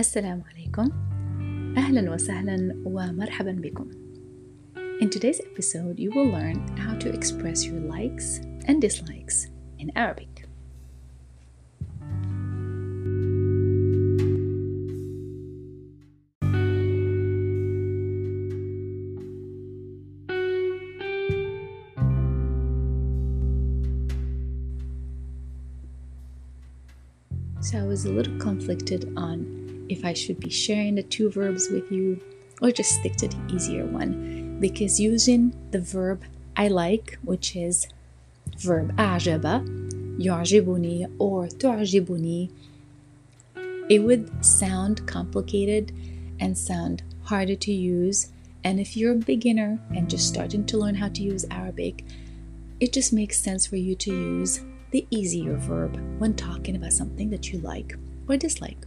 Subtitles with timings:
[0.00, 0.88] Assalamu alaikum.
[1.76, 3.92] Ahlan wa sahlan wa marhaban bikum.
[4.98, 9.48] In today's episode, you will learn how to express your likes and dislikes
[9.78, 10.46] in Arabic.
[27.60, 29.59] So I was a little conflicted on
[29.89, 32.19] if I should be sharing the two verbs with you
[32.61, 36.23] or just stick to the easier one because using the verb
[36.57, 37.87] I like, which is
[38.57, 39.43] verb أعجب,
[40.19, 42.49] يعجبني or تعجبني,
[43.89, 45.91] it would sound complicated
[46.39, 48.31] and sound harder to use.
[48.63, 52.03] And if you're a beginner and just starting to learn how to use Arabic,
[52.79, 57.29] it just makes sense for you to use the easier verb when talking about something
[57.29, 57.95] that you like
[58.27, 58.85] or dislike.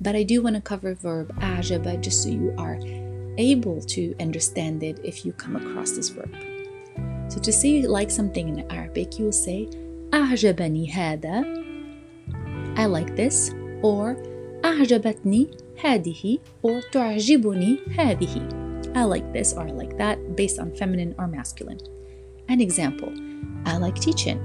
[0.00, 2.78] But I do want to cover verb أعجب just so you are
[3.38, 6.34] able to understand it if you come across this verb.
[7.28, 9.68] So to say you like something in Arabic, you will say
[10.12, 11.44] أعجبني هذا
[12.76, 14.16] I like this or
[14.64, 15.48] أعجبتني
[15.82, 21.26] هذه or تعجبني هذه I like this or I like that based on feminine or
[21.26, 21.80] masculine.
[22.48, 23.12] An example
[23.66, 24.40] I like teaching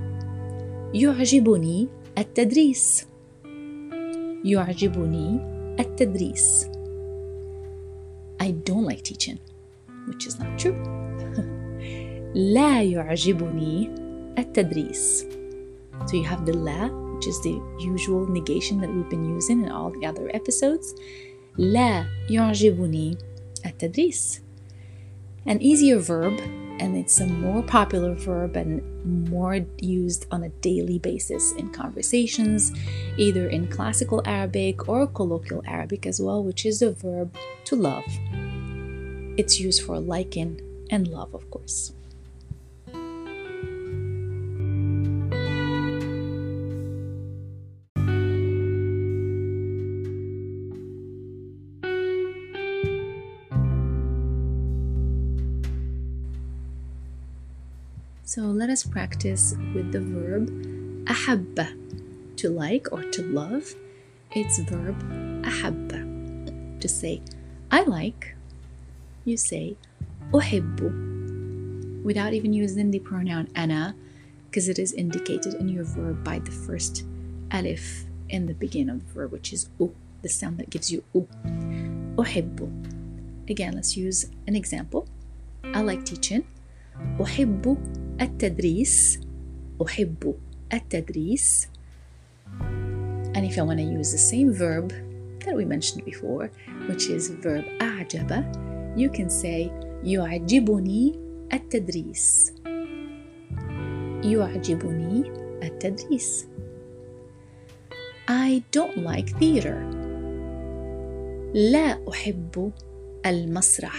[0.94, 1.88] يعجبني
[2.18, 3.06] التدريس
[4.44, 5.40] يعجبني
[5.80, 6.66] التدريس
[8.44, 9.40] I don't like teaching
[10.08, 10.76] which is not true
[12.36, 13.90] لا يعجبني
[14.38, 15.26] التدريس
[16.06, 19.72] so you have the لا which is the usual negation that we've been using in
[19.72, 20.96] all the other episodes
[21.58, 23.18] لا يعجبني
[23.66, 24.42] التدريس
[25.48, 26.40] an easier verb
[26.81, 28.83] and it's a more popular verb and
[29.29, 32.73] more used on a daily basis in conversations,
[33.17, 37.35] either in classical Arabic or colloquial Arabic as well, which is the verb
[37.65, 38.05] to love.
[39.37, 41.93] It's used for liking and love, of course.
[58.26, 60.50] So let us practice with the verb
[61.06, 61.68] أحب
[62.38, 63.76] to like or to love.
[64.32, 64.96] It's verb
[65.44, 67.22] أحب to say
[67.72, 68.36] I like.
[69.26, 69.76] You say
[70.34, 73.94] أحب without even using the pronoun أنا
[74.50, 77.06] because it is indicated in your verb by the first
[77.52, 81.04] alif in the beginning of the verb which is u, the sound that gives you
[81.14, 81.28] u.
[82.18, 82.70] أحب.
[83.50, 85.08] Again, let's use an example.
[85.64, 86.44] I like teaching.
[87.20, 87.78] أحب
[88.21, 89.21] التدريس
[89.83, 90.35] أحب
[90.73, 91.69] التدريس
[93.35, 94.93] and if I want to use the same verb
[95.45, 96.51] that we mentioned before
[96.89, 98.31] which is verb أعجب
[98.97, 99.71] you can say
[100.05, 101.15] يعجبني
[101.53, 102.53] التدريس
[104.25, 105.31] يعجبني
[105.63, 106.47] التدريس
[108.29, 109.77] I don't like theater
[111.55, 112.73] لا أحب
[113.27, 113.97] المسرح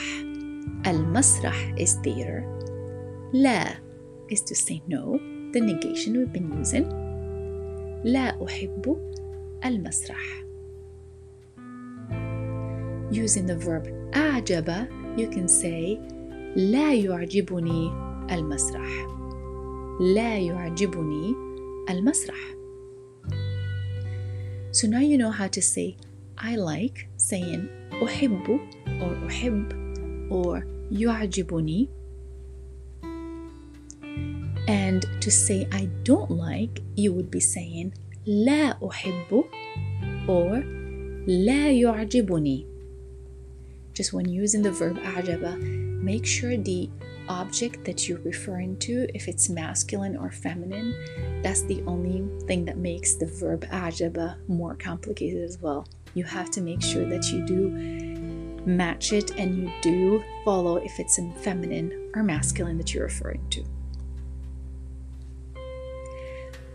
[0.88, 2.44] المسرح is theater
[3.34, 3.87] لا
[4.29, 5.19] is to say no,
[5.53, 6.87] the negation we've been using.
[8.05, 8.97] لا أحب
[9.65, 10.45] المسرح.
[13.13, 15.99] Using the verb أعجب, you can say
[16.57, 17.93] لا يعجبني
[18.31, 19.07] المسرح.
[20.01, 21.35] لا يعجبني
[21.91, 22.55] المسرح.
[24.73, 25.97] So now you know how to say
[26.39, 27.69] I like saying
[28.03, 28.61] أحب
[29.01, 29.73] or أحب
[30.31, 31.89] or يعجبني
[34.69, 37.93] and to say I don't like, you would be saying
[38.27, 39.45] لا أحب
[40.29, 40.63] or
[41.27, 42.67] لا يعجبني.
[43.95, 46.89] Just when using the verb أعجب, make sure the
[47.29, 50.95] object that you're referring to, if it's masculine or feminine,
[51.43, 55.87] that's the only thing that makes the verb أعجب more complicated as well.
[56.15, 57.71] You have to make sure that you do
[58.65, 63.49] match it and you do follow if it's in feminine or masculine that you're referring
[63.51, 63.65] to.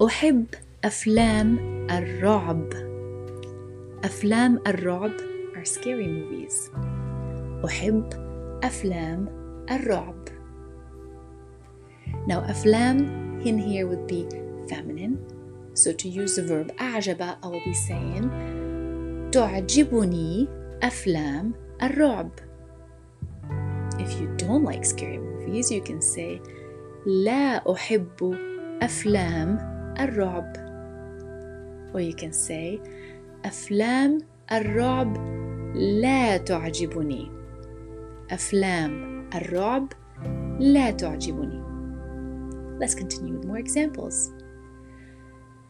[0.05, 0.45] أحب
[0.83, 1.57] أفلام
[1.91, 2.73] الرعب
[4.03, 5.11] أفلام الرعب
[5.55, 6.71] are scary movies
[7.65, 8.09] أحب
[8.63, 9.27] أفلام
[9.71, 10.27] الرعب
[12.27, 12.97] Now أفلام
[13.45, 14.27] in here would be
[14.69, 15.17] feminine
[15.73, 18.29] So to use the verb أعجب I will be saying
[19.31, 20.47] تعجبني
[20.83, 22.29] أفلام الرعب
[23.99, 26.41] If you don't like scary movies you can say
[27.05, 28.35] لا أحب
[28.81, 30.67] أفلام الرعب
[31.93, 32.79] or you can say
[33.45, 34.17] أفلام
[34.51, 35.17] الرعب
[35.75, 37.31] لا تعجبني
[38.31, 39.93] أفلام الرعب
[40.59, 41.67] لا تعجبني
[42.79, 44.31] Let's continue with more examples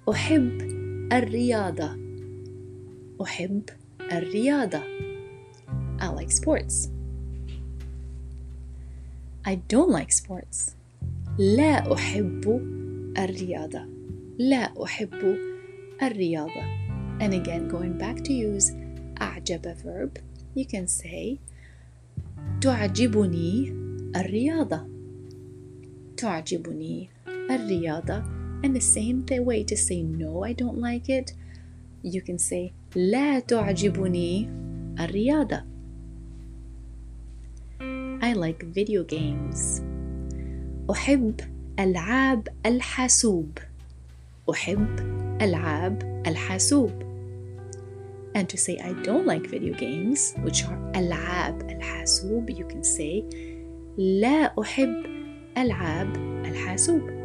[0.10, 0.62] أحب
[1.14, 1.98] الرياضة
[3.22, 3.62] أحب
[4.12, 4.82] الرياضة
[6.00, 6.90] I like sports
[9.46, 10.76] I don't like sports
[11.38, 12.62] لا أحب
[13.18, 13.91] الرياضة
[14.38, 15.38] لا أحب
[16.04, 16.62] الرياضة
[17.20, 18.72] and again going back to use
[19.22, 20.20] أعجب verb
[20.56, 21.38] you can say
[22.62, 23.74] تعجبني
[24.16, 24.88] الرياضة
[26.18, 28.24] تعجبني الرياضة
[28.64, 31.34] and the same way to say no I don't like it
[32.04, 34.50] you can say لا تعجبني
[35.00, 35.64] الرياضة
[38.22, 39.82] I like video games
[40.92, 41.42] أحب
[41.80, 43.58] ألعاب الحاسوب
[44.51, 45.01] أحب
[45.43, 46.91] ألعاب الحاسوب.
[48.35, 53.25] And to say I don't like video games which are ألعاب الحاسوب you can say
[53.99, 55.07] لا أحب
[55.59, 57.22] ألعاب الحاسوب.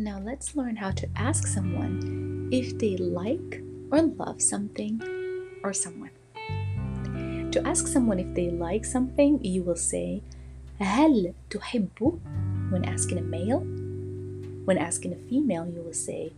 [0.00, 5.00] Now let's learn how to ask someone if they like or love something
[5.62, 6.10] or someone.
[7.52, 10.22] To ask someone if they like something, you will say
[10.80, 12.20] هل تحب
[12.70, 13.60] when asking a male.
[14.64, 16.32] When asking a female, you will say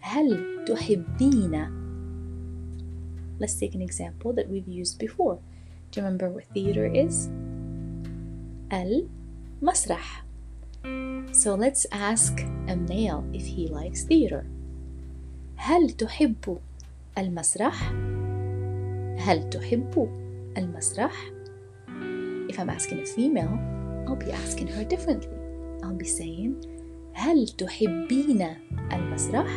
[0.00, 1.82] هل تحبين
[3.38, 5.38] Let's take an example that we've used before.
[5.90, 7.28] Do you remember what theater is?
[8.72, 10.24] المسرح
[11.36, 14.44] so let's ask a male if he likes theater.
[15.56, 16.58] هل تحب
[17.18, 17.92] المسرح؟
[19.18, 20.08] هل تحب
[20.56, 21.32] المسرح؟
[22.48, 23.58] If I'm asking a female,
[24.06, 25.38] I'll be asking her differently.
[25.82, 26.54] I'll be saying
[27.14, 28.56] هل تحبين
[28.92, 29.48] المسرح؟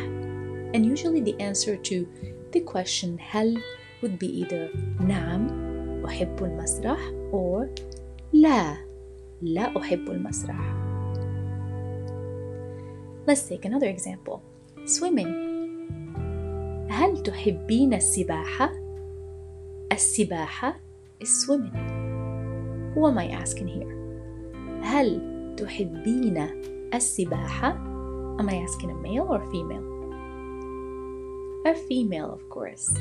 [0.74, 2.06] And usually the answer to
[2.52, 3.58] the question هل
[4.02, 4.68] would be either
[5.00, 5.46] نعم
[6.04, 6.98] أحب المسرح
[7.32, 7.68] or
[8.32, 8.76] لا
[9.42, 10.89] لا أحب المسرح.
[13.26, 14.40] Let's take another example.
[14.84, 15.46] Swimming.
[16.88, 18.72] هل تحبين السباحة؟
[19.92, 20.80] السباحة
[21.24, 21.76] is swimming.
[22.94, 23.92] Who am I asking here?
[24.82, 25.20] هل
[25.56, 26.48] تحبين
[26.94, 27.96] السباحة?
[28.38, 29.96] Am I asking a male or female?
[31.66, 32.98] A female, of course.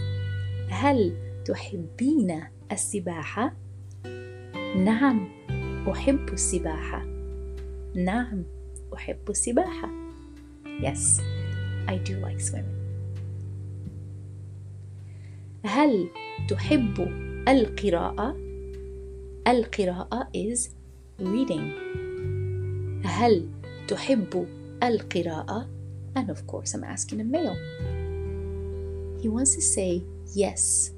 [0.70, 3.54] هل تحبين السباحة؟
[4.76, 5.28] نعم،
[5.92, 7.06] أحب السباحة.
[7.96, 8.44] نعم،
[8.94, 9.99] أحب السباحة.
[10.80, 11.22] Yes,
[11.88, 12.76] I do like swimming.
[15.66, 16.10] هل
[16.48, 17.08] تحب
[17.48, 18.36] القراءة؟
[19.48, 20.70] القراءة is
[21.20, 21.72] reading.
[23.06, 23.48] هل
[23.88, 24.48] تحب
[24.84, 25.68] القراءة؟
[26.16, 27.58] And of course, I'm asking a male.
[29.22, 30.04] He wants to say
[30.34, 30.92] yes,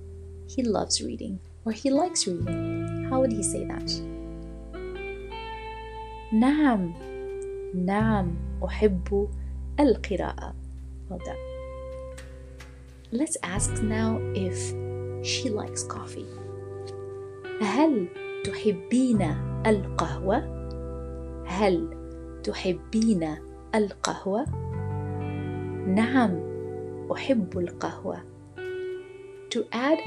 [0.47, 3.07] he loves reading or he likes reading.
[3.09, 3.89] How would he say that?
[6.33, 6.93] نعم
[7.75, 9.29] نعم أحب
[9.82, 10.54] القراءة.
[11.08, 11.52] Well done.
[13.12, 14.56] Let's ask now if
[15.22, 16.26] she likes coffee.
[17.62, 18.08] هل
[18.44, 19.22] تحبين
[19.66, 20.62] القهوة؟
[21.46, 21.88] هل
[22.44, 23.36] تحبين
[23.74, 24.44] القهوة؟
[25.86, 26.40] نعم
[27.12, 28.16] أحب القهوة.
[29.50, 29.98] To add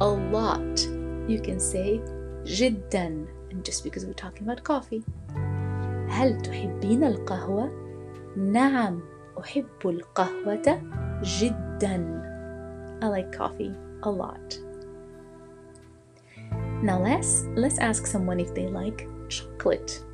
[0.00, 0.80] a lot,
[1.28, 2.00] you can say
[2.44, 5.02] جدا and just because we're talking about coffee.
[6.08, 7.70] هل تحبين القهوة؟
[8.36, 9.00] نعم
[9.40, 10.82] أحب القهوة
[11.22, 12.24] جدا
[13.02, 14.58] I like coffee a lot
[16.82, 20.04] Now let's, let's ask someone if they like chocolate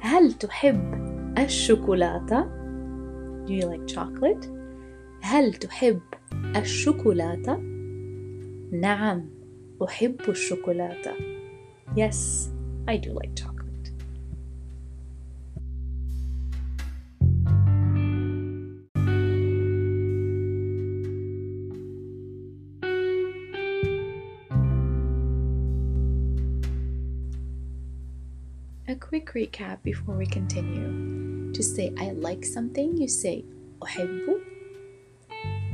[0.00, 0.94] هل تحب
[1.38, 2.42] الشوكولاتة؟
[3.46, 4.46] Do you like chocolate?
[5.22, 6.00] هل تحب
[6.56, 7.56] الشوكولاتة؟
[8.72, 9.30] نعم
[9.84, 11.12] أحب الشوكولاتة
[11.96, 12.48] Yes,
[12.88, 13.51] I do like chocolate
[29.31, 31.53] quick recap before we continue.
[31.53, 33.45] To say I like something, you say
[33.81, 34.41] أحب.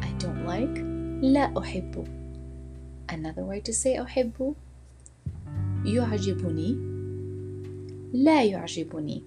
[0.02, 0.78] I don't like
[1.24, 2.08] لا أحب.
[3.10, 4.56] Another way to say أحب
[5.86, 6.78] يعجبني
[8.14, 9.24] لا يعجبني.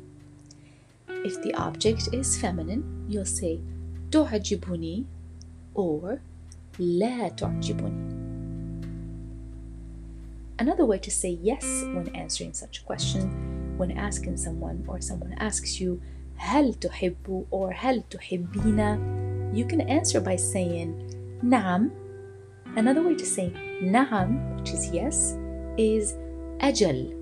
[1.09, 3.59] If the object is feminine, you'll say
[4.13, 5.05] تعجبني
[5.75, 6.21] or
[6.79, 8.15] لا تعجبني.
[10.61, 13.50] Another way to say yes when answering such a question,
[13.81, 16.01] when asking someone or someone asks you,
[16.37, 20.95] هل تحب or هل تحبين, you can answer by saying
[21.43, 21.91] نعم.
[22.77, 25.37] Another way to say نعم, which is yes,
[25.79, 26.15] is
[26.61, 27.13] أجل.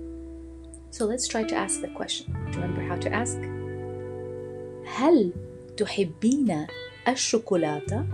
[0.91, 2.33] So let's try to ask the question.
[2.51, 3.37] Do you remember how to ask?
[4.85, 5.31] هل
[5.77, 6.67] تحبين
[7.07, 8.05] الشوكولاتة؟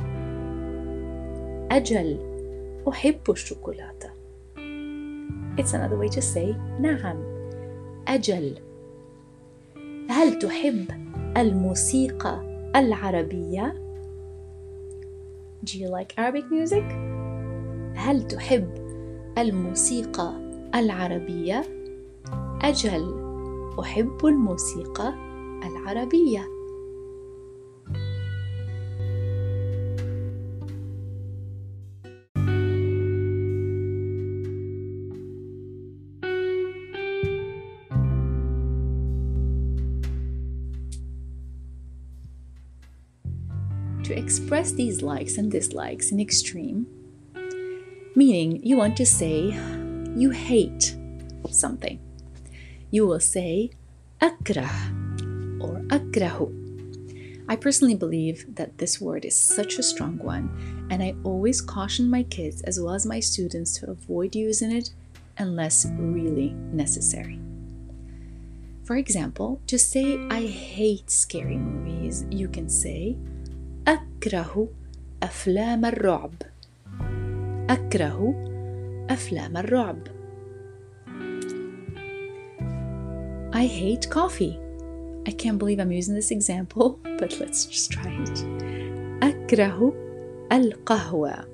[1.72, 2.20] أجل
[2.88, 4.10] أحب الشوكولاتة.
[5.58, 7.35] It's another way to say نعم
[8.09, 8.55] أجل
[10.09, 10.91] هل تحب
[11.37, 12.41] الموسيقى
[12.77, 13.83] العربية؟
[15.65, 16.85] Do you like Arabic music?
[17.97, 18.69] هل تحب
[19.39, 20.33] الموسيقى
[20.75, 21.63] العربية؟
[22.63, 23.15] أجل
[23.81, 25.15] أحب الموسيقى
[25.67, 26.56] العربية
[44.07, 46.87] to express these likes and dislikes in extreme,
[48.15, 49.47] meaning you want to say
[50.15, 50.97] you hate
[51.51, 51.99] something.
[52.93, 53.71] You will say
[54.21, 54.71] akrah
[55.61, 56.53] or akrahu.
[57.49, 62.09] I personally believe that this word is such a strong one, and I always caution
[62.09, 64.91] my kids as well as my students to avoid using it
[65.39, 67.41] unless really necessary.
[68.85, 73.17] For example, to say I hate scary movies, you can say
[73.88, 74.68] أكره
[75.24, 76.34] أفلام الرعب
[77.70, 78.36] أكره
[79.10, 80.08] أفلام الرعب
[83.54, 84.58] I hate coffee.
[85.28, 88.46] I can't believe I'm using this example, but let's just try it.
[89.24, 89.94] أكره
[90.52, 91.46] القهوة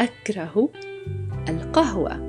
[0.00, 0.68] أكره
[1.48, 2.28] القهوة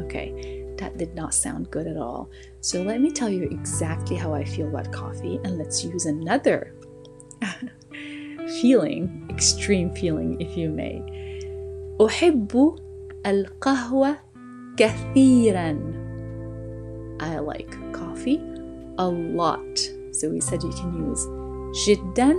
[0.00, 2.30] Okay, that did not sound good at all.
[2.60, 6.74] So let me tell you exactly how I feel about coffee and let's use another
[8.60, 11.02] feeling, extreme feeling, if you may.
[12.00, 12.78] أحب
[13.26, 14.16] القهوة
[14.76, 15.78] كثيرا.
[17.20, 18.40] I like coffee
[18.98, 19.78] a lot.
[20.12, 21.26] So we said you can use
[21.86, 22.34] جدا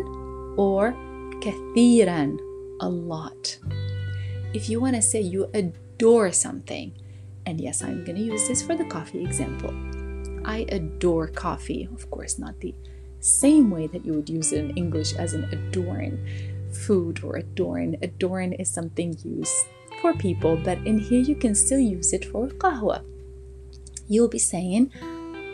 [0.58, 0.94] or
[1.42, 2.38] كثيرا,
[2.82, 3.58] a lot.
[4.54, 6.94] If you want to say you adore something,
[7.46, 9.74] and yes, I'm going to use this for the coffee example.
[10.44, 12.74] I adore coffee, of course, not the
[13.20, 16.20] same way that you would use it in English as an adorn
[16.72, 17.98] food or adorn.
[18.02, 19.66] Adorn is something used
[20.02, 23.04] for people, but in here you can still use it for qahwa.
[24.08, 24.92] You'll be saying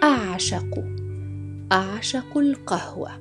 [0.01, 0.83] أعشق
[1.71, 3.11] أعشق القهوة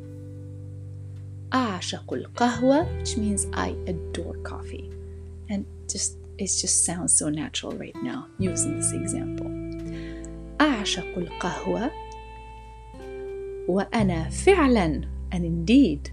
[1.52, 4.90] أعشق القهوة which means I adore coffee
[5.48, 9.46] and just it just sounds so natural right now using this example
[10.60, 11.90] أعشق القهوة
[13.68, 15.00] وأنا فعلا
[15.34, 16.10] and indeed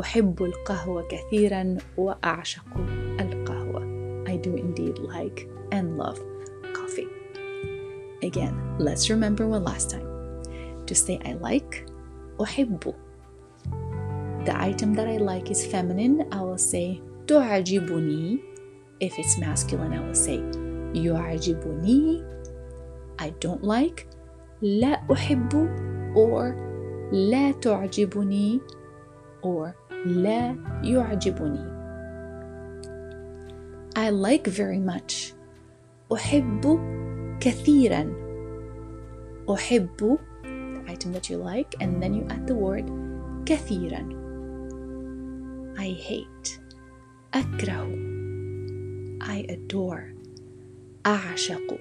[0.00, 2.76] أحب القهوة كثيرا وأعشق
[3.20, 3.86] القهوة
[4.28, 6.20] I do indeed like and love
[6.74, 7.08] coffee
[8.22, 10.08] Again, let's remember one last time.
[10.86, 11.86] To say I like,
[12.40, 12.94] أحب.
[14.44, 18.38] The item that I like is feminine, I will say تعجبني.
[19.00, 20.38] If it's masculine, I will say
[20.94, 22.24] يعجبني.
[23.18, 24.06] I don't like,
[24.62, 25.52] لا أحب
[26.16, 26.56] or
[27.12, 28.60] لا تعجبني
[29.42, 29.72] or
[30.06, 31.76] لا يعجبني.
[33.96, 35.34] I like very much.
[36.12, 36.78] أحب
[37.40, 38.12] كثيرا.
[39.50, 42.90] أحب the item that you like and then you add the word
[43.46, 44.02] كثيرا.
[45.78, 46.60] I hate.
[47.34, 47.86] أكره.
[49.22, 50.14] I adore.
[51.06, 51.78] أعشق.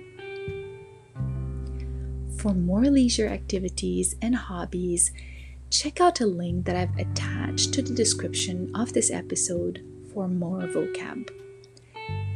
[2.39, 5.11] For more leisure activities and hobbies,
[5.69, 9.81] check out a link that I've attached to the description of this episode
[10.13, 11.29] for more vocab.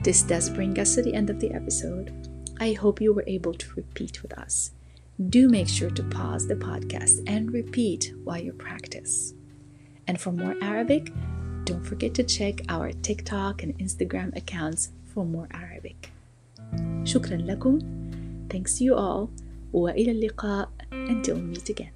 [0.03, 2.11] This does bring us to the end of the episode.
[2.59, 4.71] I hope you were able to repeat with us.
[5.29, 9.33] Do make sure to pause the podcast and repeat while you practice.
[10.07, 11.11] And for more Arabic,
[11.65, 16.11] don't forget to check our TikTok and Instagram accounts for more Arabic.
[17.03, 17.79] شكرا لكم.
[18.49, 19.29] Thanks to you all.
[19.74, 21.93] وإلى اللقاء until we meet again.